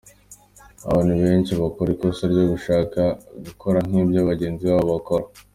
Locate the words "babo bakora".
4.71-5.25